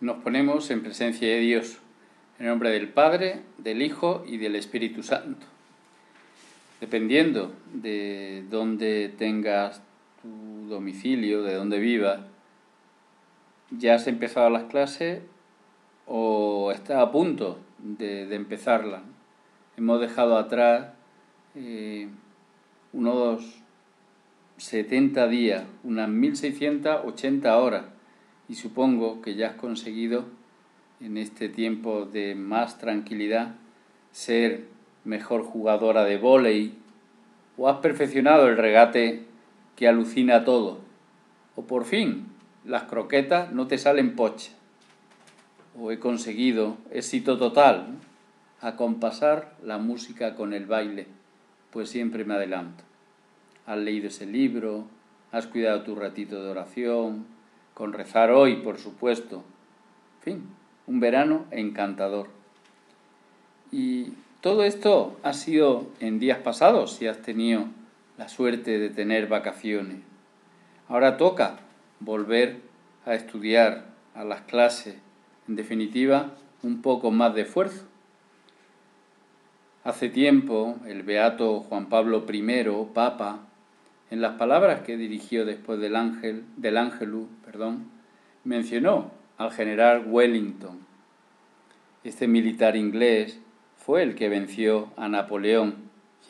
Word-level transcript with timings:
Nos 0.00 0.18
ponemos 0.18 0.70
en 0.70 0.84
presencia 0.84 1.26
de 1.26 1.40
Dios, 1.40 1.78
en 2.38 2.46
nombre 2.46 2.70
del 2.70 2.88
Padre, 2.88 3.42
del 3.56 3.82
Hijo 3.82 4.22
y 4.24 4.36
del 4.36 4.54
Espíritu 4.54 5.02
Santo. 5.02 5.44
Dependiendo 6.80 7.52
de 7.74 8.44
dónde 8.48 9.12
tengas 9.18 9.82
tu 10.22 10.68
domicilio, 10.68 11.42
de 11.42 11.54
dónde 11.54 11.80
vivas, 11.80 12.20
ya 13.72 13.96
has 13.96 14.06
empezado 14.06 14.48
las 14.50 14.64
clases 14.64 15.22
o 16.06 16.70
estás 16.70 16.98
a 16.98 17.10
punto 17.10 17.58
de, 17.78 18.26
de 18.26 18.36
empezarlas. 18.36 19.02
Hemos 19.76 20.00
dejado 20.00 20.38
atrás 20.38 20.90
eh, 21.56 22.06
unos 22.92 23.58
70 24.58 25.26
días, 25.26 25.64
unas 25.82 26.08
1680 26.08 27.58
horas 27.58 27.97
y 28.48 28.54
supongo 28.54 29.20
que 29.20 29.34
ya 29.34 29.48
has 29.50 29.54
conseguido 29.54 30.24
en 31.00 31.16
este 31.16 31.48
tiempo 31.48 32.06
de 32.06 32.34
más 32.34 32.78
tranquilidad 32.78 33.54
ser 34.10 34.66
mejor 35.04 35.42
jugadora 35.44 36.04
de 36.04 36.18
vóley 36.18 36.74
o 37.56 37.68
has 37.68 37.78
perfeccionado 37.78 38.48
el 38.48 38.56
regate 38.56 39.24
que 39.76 39.86
alucina 39.86 40.44
todo 40.44 40.80
o 41.56 41.62
por 41.62 41.84
fin 41.84 42.26
las 42.64 42.84
croquetas 42.84 43.52
no 43.52 43.66
te 43.66 43.78
salen 43.78 44.16
pocha 44.16 44.52
o 45.78 45.92
he 45.92 45.98
conseguido 45.98 46.76
éxito 46.90 47.38
total 47.38 47.98
a 48.60 48.74
compasar 48.76 49.54
la 49.62 49.78
música 49.78 50.34
con 50.34 50.52
el 50.52 50.66
baile 50.66 51.06
pues 51.70 51.90
siempre 51.90 52.24
me 52.24 52.34
adelanto. 52.34 52.82
Has 53.66 53.78
leído 53.78 54.08
ese 54.08 54.26
libro 54.26 54.86
has 55.30 55.46
cuidado 55.46 55.82
tu 55.82 55.94
ratito 55.94 56.42
de 56.42 56.50
oración 56.50 57.26
con 57.78 57.92
rezar 57.92 58.32
hoy, 58.32 58.56
por 58.56 58.76
supuesto. 58.76 59.44
En 60.16 60.22
fin, 60.22 60.48
un 60.88 60.98
verano 60.98 61.46
encantador. 61.52 62.28
Y 63.70 64.14
todo 64.40 64.64
esto 64.64 65.16
ha 65.22 65.32
sido 65.32 65.86
en 66.00 66.18
días 66.18 66.38
pasados, 66.38 66.94
si 66.94 67.06
has 67.06 67.22
tenido 67.22 67.66
la 68.16 68.28
suerte 68.28 68.80
de 68.80 68.90
tener 68.90 69.28
vacaciones. 69.28 69.98
Ahora 70.88 71.16
toca 71.16 71.60
volver 72.00 72.62
a 73.06 73.14
estudiar 73.14 73.86
a 74.12 74.24
las 74.24 74.40
clases, 74.40 74.96
en 75.46 75.54
definitiva, 75.54 76.34
un 76.64 76.82
poco 76.82 77.12
más 77.12 77.32
de 77.36 77.42
esfuerzo. 77.42 77.84
Hace 79.84 80.08
tiempo, 80.08 80.76
el 80.84 81.04
beato 81.04 81.60
Juan 81.60 81.88
Pablo 81.88 82.26
I, 82.28 82.88
Papa, 82.92 83.47
en 84.10 84.20
las 84.20 84.36
palabras 84.36 84.82
que 84.82 84.96
dirigió 84.96 85.44
después 85.44 85.80
del 85.80 85.96
ángel, 85.96 86.44
del 86.56 86.76
ángelus, 86.76 87.26
perdón, 87.44 87.90
mencionó 88.44 89.10
al 89.36 89.52
general 89.52 90.04
Wellington. 90.06 90.78
Este 92.04 92.26
militar 92.26 92.76
inglés 92.76 93.38
fue 93.76 94.02
el 94.02 94.14
que 94.14 94.28
venció 94.28 94.90
a 94.96 95.08
Napoleón 95.08 95.74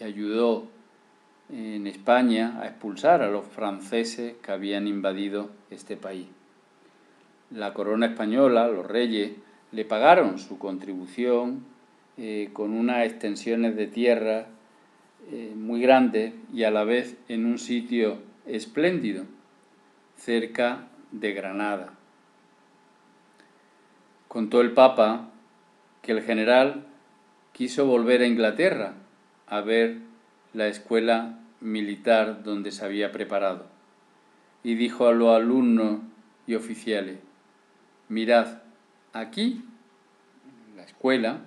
y 0.00 0.04
ayudó 0.04 0.66
en 1.50 1.86
España 1.86 2.58
a 2.60 2.66
expulsar 2.66 3.22
a 3.22 3.30
los 3.30 3.46
franceses 3.46 4.34
que 4.42 4.52
habían 4.52 4.86
invadido 4.86 5.50
este 5.70 5.96
país. 5.96 6.26
La 7.50 7.72
corona 7.72 8.06
española, 8.06 8.68
los 8.68 8.86
reyes, 8.86 9.32
le 9.72 9.84
pagaron 9.84 10.38
su 10.38 10.58
contribución 10.58 11.64
eh, 12.16 12.50
con 12.52 12.72
unas 12.72 13.06
extensiones 13.06 13.76
de 13.76 13.86
tierra 13.86 14.46
eh, 15.30 15.52
muy 15.56 15.80
grande 15.80 16.34
y 16.52 16.64
a 16.64 16.70
la 16.70 16.84
vez 16.84 17.16
en 17.28 17.46
un 17.46 17.58
sitio 17.58 18.18
espléndido, 18.46 19.24
cerca 20.16 20.88
de 21.12 21.32
Granada. 21.32 21.94
Contó 24.26 24.60
el 24.60 24.72
Papa 24.72 25.30
que 26.02 26.12
el 26.12 26.22
general 26.22 26.86
quiso 27.52 27.86
volver 27.86 28.22
a 28.22 28.26
Inglaterra 28.26 28.94
a 29.46 29.60
ver 29.60 29.98
la 30.54 30.68
escuela 30.68 31.38
militar 31.60 32.42
donde 32.42 32.70
se 32.70 32.84
había 32.84 33.12
preparado 33.12 33.66
y 34.62 34.74
dijo 34.74 35.06
a 35.06 35.12
los 35.12 35.34
alumnos 35.34 36.00
y 36.46 36.54
oficiales, 36.54 37.18
mirad, 38.08 38.62
aquí, 39.12 39.64
la 40.76 40.82
escuela, 40.82 41.40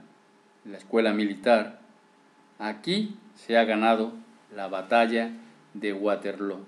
la 0.65 0.77
escuela 0.77 1.13
militar, 1.13 1.79
aquí 2.59 3.15
se 3.45 3.57
ha 3.57 3.65
ganado 3.65 4.11
la 4.55 4.67
batalla 4.67 5.31
de 5.73 5.93
Waterloo. 5.93 6.59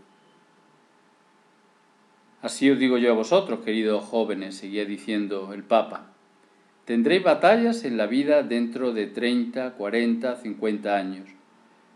Así 2.41 2.69
os 2.69 2.79
digo 2.79 2.97
yo 2.97 3.11
a 3.11 3.15
vosotros, 3.15 3.59
queridos 3.63 4.03
jóvenes, 4.03 4.57
seguía 4.57 4.83
diciendo 4.85 5.53
el 5.53 5.63
Papa, 5.63 6.07
tendréis 6.85 7.23
batallas 7.23 7.85
en 7.85 7.95
la 7.95 8.07
vida 8.07 8.43
dentro 8.43 8.91
de 8.91 9.07
30, 9.07 9.73
40, 9.73 10.35
50 10.35 10.95
años, 10.95 11.29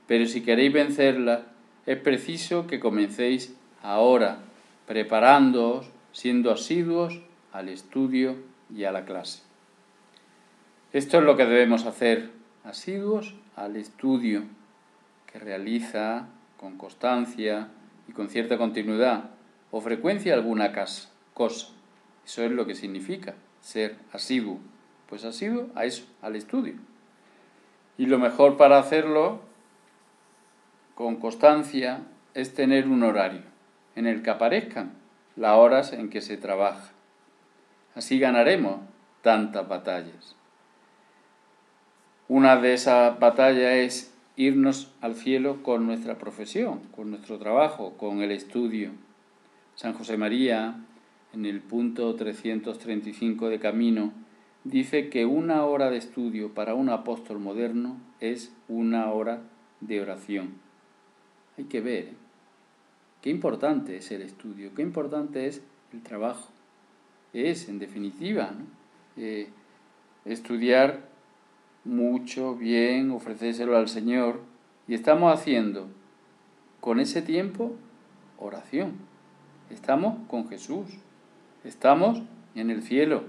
pero 0.05 0.25
si 0.27 0.41
queréis 0.41 0.71
vencerlas, 0.71 1.41
es 1.85 1.97
preciso 1.97 2.67
que 2.67 2.79
comencéis 2.79 3.55
ahora, 3.81 4.39
preparándoos, 4.85 5.89
siendo 6.11 6.51
asiduos 6.51 7.21
al 7.51 7.69
estudio 7.69 8.35
y 8.73 8.83
a 8.83 8.91
la 8.91 9.05
clase. 9.05 9.41
Esto 10.93 11.17
es 11.17 11.23
lo 11.23 11.35
que 11.35 11.45
debemos 11.45 11.85
hacer, 11.85 12.29
asiduos 12.63 13.35
al 13.55 13.75
estudio 13.75 14.43
que 15.31 15.39
realiza 15.39 16.27
con 16.57 16.77
constancia 16.77 17.69
y 18.07 18.13
con 18.13 18.29
cierta 18.29 18.57
continuidad 18.57 19.29
o 19.71 19.81
frecuencia 19.81 20.33
alguna 20.33 20.71
cosa. 20.71 21.69
Eso 22.25 22.43
es 22.43 22.51
lo 22.51 22.65
que 22.65 22.75
significa 22.75 23.35
ser 23.61 23.97
asiduo. 24.11 24.59
Pues 25.07 25.23
asiduo 25.23 25.67
a 25.75 25.85
eso, 25.85 26.05
al 26.21 26.35
estudio. 26.35 26.75
Y 27.97 28.05
lo 28.05 28.19
mejor 28.19 28.57
para 28.57 28.79
hacerlo 28.79 29.41
con 30.95 31.17
constancia 31.17 32.01
es 32.33 32.53
tener 32.53 32.87
un 32.87 33.03
horario 33.03 33.41
en 33.95 34.07
el 34.07 34.23
que 34.23 34.29
aparezcan 34.29 34.93
las 35.35 35.55
horas 35.57 35.93
en 35.93 36.09
que 36.09 36.21
se 36.21 36.37
trabaja. 36.37 36.91
Así 37.95 38.19
ganaremos 38.19 38.81
tantas 39.21 39.67
batallas. 39.67 40.35
Una 42.27 42.57
de 42.57 42.73
esas 42.73 43.17
batallas 43.19 43.73
es 43.73 44.13
irnos 44.37 44.93
al 45.01 45.15
cielo 45.15 45.63
con 45.63 45.87
nuestra 45.87 46.19
profesión, 46.19 46.79
con 46.95 47.09
nuestro 47.09 47.39
trabajo, 47.39 47.97
con 47.97 48.21
el 48.21 48.31
estudio. 48.31 48.91
San 49.75 49.93
José 49.93 50.15
María, 50.15 50.75
en 51.33 51.45
el 51.45 51.59
punto 51.59 52.15
335 52.15 53.49
de 53.49 53.59
Camino, 53.59 54.13
dice 54.63 55.09
que 55.09 55.25
una 55.25 55.65
hora 55.65 55.89
de 55.89 55.97
estudio 55.97 56.53
para 56.53 56.75
un 56.75 56.89
apóstol 56.89 57.39
moderno 57.39 57.97
es 58.19 58.53
una 58.67 59.11
hora 59.11 59.41
de 59.81 60.01
oración. 60.01 60.49
Hay 61.57 61.63
que 61.65 61.81
ver 61.81 62.03
¿eh? 62.03 62.13
qué 63.23 63.31
importante 63.31 63.97
es 63.97 64.11
el 64.11 64.21
estudio, 64.21 64.75
qué 64.75 64.83
importante 64.83 65.47
es 65.47 65.63
el 65.93 66.03
trabajo. 66.03 66.49
Es, 67.33 67.69
en 67.69 67.79
definitiva, 67.79 68.51
eh, 69.17 69.49
estudiar 70.25 71.06
mucho, 71.83 72.55
bien, 72.55 73.11
ofrecérselo 73.11 73.77
al 73.77 73.87
Señor. 73.87 74.41
Y 74.87 74.93
estamos 74.93 75.33
haciendo 75.33 75.87
con 76.79 76.99
ese 76.99 77.21
tiempo 77.21 77.75
oración. 78.37 78.93
Estamos 79.69 80.17
con 80.27 80.47
Jesús. 80.47 80.87
Estamos 81.63 82.21
en 82.55 82.69
el 82.69 82.83
cielo. 82.83 83.23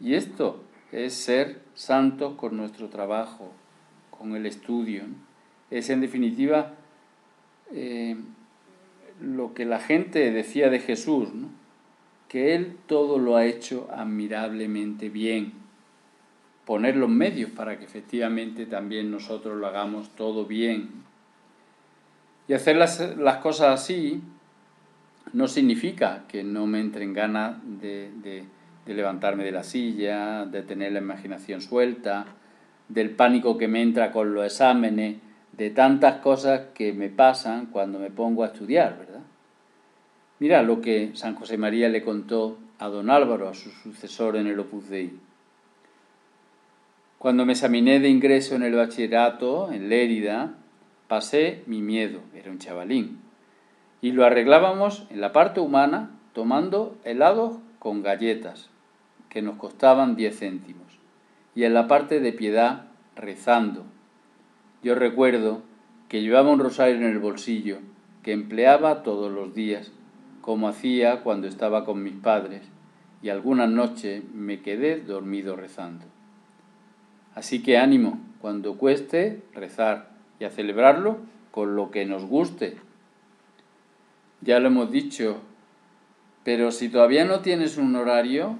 Y 0.00 0.14
esto 0.14 0.62
es 0.92 1.14
ser 1.14 1.62
santos 1.74 2.34
con 2.34 2.56
nuestro 2.56 2.88
trabajo, 2.88 3.52
con 4.10 4.36
el 4.36 4.46
estudio. 4.46 5.04
Es 5.70 5.90
en 5.90 6.00
definitiva 6.00 6.74
eh, 7.72 8.16
lo 9.20 9.54
que 9.54 9.64
la 9.64 9.80
gente 9.80 10.30
decía 10.30 10.70
de 10.70 10.80
Jesús, 10.80 11.28
que 12.28 12.54
Él 12.54 12.76
todo 12.86 13.18
lo 13.18 13.36
ha 13.36 13.44
hecho 13.44 13.88
admirablemente 13.92 15.08
bien 15.08 15.63
poner 16.64 16.96
los 16.96 17.08
medios 17.08 17.50
para 17.50 17.78
que 17.78 17.84
efectivamente 17.84 18.66
también 18.66 19.10
nosotros 19.10 19.56
lo 19.56 19.66
hagamos 19.66 20.10
todo 20.16 20.46
bien. 20.46 20.90
Y 22.48 22.52
hacer 22.52 22.76
las, 22.76 22.98
cosas 23.42 23.80
así 23.80 24.22
no 25.32 25.48
significa 25.48 26.24
que 26.28 26.44
no 26.44 26.66
me 26.66 26.80
entren 26.80 27.12
ganas 27.12 27.56
de, 27.64 28.10
de 28.86 28.94
levantarme 28.94 29.44
de 29.44 29.52
la 29.52 29.62
silla, 29.62 30.44
de 30.44 30.62
tener 30.62 30.92
la 30.92 30.98
imaginación 30.98 31.60
suelta, 31.60 32.26
del 32.88 33.10
pánico 33.10 33.56
que 33.56 33.68
me 33.68 33.82
entra 33.82 34.10
con 34.12 34.34
los 34.34 34.44
exámenes, 34.44 35.16
de 35.52 35.70
tantas 35.70 36.16
cosas 36.16 36.68
que 36.74 36.92
me 36.92 37.08
pasan 37.08 37.66
cuando 37.66 37.98
me 37.98 38.10
pongo 38.10 38.42
a 38.42 38.48
estudiar, 38.48 38.98
¿verdad? 38.98 39.20
Mira 40.40 40.62
lo 40.62 40.80
que 40.80 41.12
San 41.14 41.34
José 41.36 41.56
María 41.56 41.88
le 41.88 42.02
contó 42.02 42.58
a 42.78 42.88
don 42.88 43.08
Álvaro, 43.08 43.48
a 43.48 43.54
su 43.54 43.70
sucesor 43.70 44.36
en 44.36 44.46
el 44.48 44.58
Opus 44.58 44.88
Dei. 44.88 45.12
Cuando 47.24 47.46
me 47.46 47.54
examiné 47.54 48.00
de 48.00 48.10
ingreso 48.10 48.54
en 48.54 48.64
el 48.64 48.74
bachillerato, 48.74 49.72
en 49.72 49.88
Lérida, 49.88 50.56
pasé 51.08 51.62
mi 51.66 51.80
miedo, 51.80 52.20
era 52.34 52.50
un 52.50 52.58
chavalín, 52.58 53.18
y 54.02 54.12
lo 54.12 54.26
arreglábamos 54.26 55.06
en 55.08 55.22
la 55.22 55.32
parte 55.32 55.58
humana 55.58 56.10
tomando 56.34 56.98
helados 57.02 57.60
con 57.78 58.02
galletas, 58.02 58.68
que 59.30 59.40
nos 59.40 59.56
costaban 59.56 60.16
diez 60.16 60.38
céntimos, 60.38 60.98
y 61.54 61.64
en 61.64 61.72
la 61.72 61.88
parte 61.88 62.20
de 62.20 62.34
piedad 62.34 62.88
rezando. 63.16 63.86
Yo 64.82 64.94
recuerdo 64.94 65.62
que 66.10 66.20
llevaba 66.20 66.50
un 66.50 66.60
rosario 66.60 66.96
en 66.96 67.04
el 67.04 67.20
bolsillo 67.20 67.78
que 68.22 68.32
empleaba 68.32 69.02
todos 69.02 69.32
los 69.32 69.54
días, 69.54 69.92
como 70.42 70.68
hacía 70.68 71.22
cuando 71.22 71.46
estaba 71.46 71.86
con 71.86 72.02
mis 72.02 72.16
padres, 72.16 72.68
y 73.22 73.30
algunas 73.30 73.70
noches 73.70 74.22
me 74.34 74.60
quedé 74.60 75.00
dormido 75.00 75.56
rezando. 75.56 76.04
Así 77.34 77.62
que 77.62 77.78
ánimo, 77.78 78.20
cuando 78.40 78.76
cueste 78.76 79.42
rezar 79.54 80.10
y 80.38 80.44
a 80.44 80.50
celebrarlo 80.50 81.18
con 81.50 81.76
lo 81.76 81.90
que 81.90 82.04
nos 82.04 82.24
guste. 82.24 82.76
Ya 84.40 84.60
lo 84.60 84.68
hemos 84.68 84.90
dicho, 84.90 85.40
pero 86.44 86.70
si 86.70 86.88
todavía 86.88 87.24
no 87.24 87.40
tienes 87.40 87.78
un 87.78 87.96
horario 87.96 88.58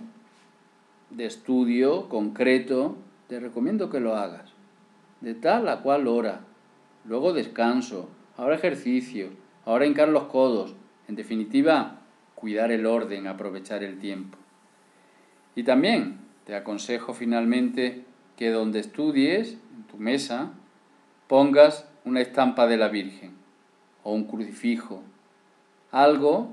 de 1.11 1.27
estudio 1.27 2.09
concreto, 2.09 2.97
te 3.29 3.41
recomiendo 3.41 3.91
que 3.91 4.01
lo 4.01 4.17
hagas. 4.17 4.53
De 5.21 5.35
tal 5.35 5.69
a 5.69 5.83
cual 5.83 6.09
hora. 6.09 6.41
Luego 7.05 7.33
descanso. 7.33 8.09
Ahora 8.37 8.57
ejercicio. 8.57 9.31
Ahora 9.65 9.87
hincar 9.87 10.09
los 10.09 10.25
codos. 10.25 10.75
En 11.09 11.15
definitiva, 11.15 12.01
cuidar 12.35 12.73
el 12.73 12.87
orden, 12.87 13.27
aprovechar 13.27 13.83
el 13.83 13.99
tiempo. 13.99 14.39
Y 15.55 15.63
también 15.63 16.19
te 16.45 16.55
aconsejo 16.55 17.15
finalmente 17.15 18.05
que 18.37 18.51
donde 18.51 18.81
estudies, 18.81 19.59
en 19.77 19.85
tu 19.85 19.97
mesa, 19.97 20.53
pongas 21.29 21.87
una 22.05 22.21
estampa 22.21 22.67
de 22.67 22.77
la 22.77 22.89
Virgen 22.89 23.33
o 24.03 24.13
un 24.13 24.25
crucifijo, 24.25 25.03
algo 25.91 26.53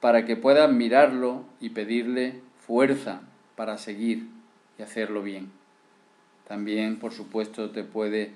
para 0.00 0.24
que 0.24 0.36
puedas 0.36 0.70
mirarlo 0.72 1.44
y 1.60 1.70
pedirle 1.70 2.40
fuerza 2.58 3.22
para 3.56 3.78
seguir 3.78 4.28
y 4.78 4.82
hacerlo 4.82 5.22
bien. 5.22 5.50
También, 6.48 6.98
por 6.98 7.12
supuesto, 7.12 7.70
te 7.70 7.84
puede 7.84 8.32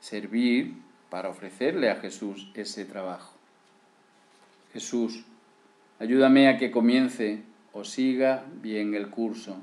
servir 0.00 0.74
para 1.08 1.28
ofrecerle 1.28 1.90
a 1.90 1.96
Jesús 1.96 2.50
ese 2.54 2.84
trabajo. 2.84 3.34
Jesús, 4.72 5.24
ayúdame 5.98 6.48
a 6.48 6.58
que 6.58 6.70
comience 6.70 7.42
o 7.72 7.84
siga 7.84 8.44
bien 8.62 8.94
el 8.94 9.10
curso. 9.10 9.56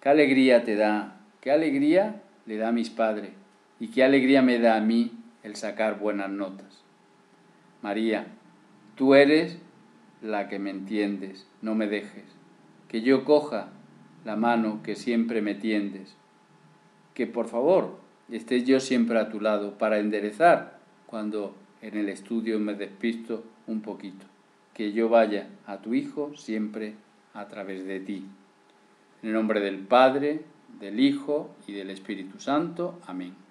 Qué 0.00 0.08
alegría 0.08 0.64
te 0.64 0.76
da, 0.76 1.19
qué 1.40 1.50
alegría 1.50 2.22
le 2.46 2.56
da 2.56 2.68
a 2.68 2.72
mis 2.72 2.90
padres 2.90 3.30
y 3.78 3.88
qué 3.88 4.04
alegría 4.04 4.42
me 4.42 4.58
da 4.58 4.76
a 4.76 4.80
mí 4.80 5.12
el 5.42 5.56
sacar 5.56 5.98
buenas 5.98 6.30
notas. 6.30 6.82
María, 7.82 8.26
tú 8.94 9.14
eres 9.14 9.58
la 10.20 10.48
que 10.48 10.58
me 10.58 10.70
entiendes, 10.70 11.46
no 11.62 11.74
me 11.74 11.86
dejes, 11.86 12.24
que 12.88 13.00
yo 13.00 13.24
coja 13.24 13.68
la 14.24 14.36
mano 14.36 14.80
que 14.82 14.96
siempre 14.96 15.40
me 15.40 15.54
tiendes, 15.54 16.14
que 17.14 17.26
por 17.26 17.48
favor 17.48 17.98
estés 18.30 18.64
yo 18.64 18.80
siempre 18.80 19.18
a 19.18 19.30
tu 19.30 19.40
lado 19.40 19.78
para 19.78 19.98
enderezar 19.98 20.78
cuando 21.06 21.54
en 21.80 21.96
el 21.96 22.08
estudio 22.08 22.58
me 22.58 22.74
despisto 22.74 23.44
un 23.66 23.80
poquito, 23.80 24.26
que 24.74 24.92
yo 24.92 25.08
vaya 25.08 25.48
a 25.66 25.78
tu 25.78 25.94
Hijo 25.94 26.36
siempre 26.36 26.94
a 27.32 27.48
través 27.48 27.86
de 27.86 28.00
ti. 28.00 28.26
En 29.22 29.28
el 29.28 29.34
nombre 29.34 29.60
del 29.60 29.78
Padre, 29.78 30.42
del 30.78 31.00
Hijo 31.00 31.56
y 31.66 31.72
del 31.72 31.90
Espíritu 31.90 32.38
Santo. 32.38 33.00
Amén. 33.06 33.49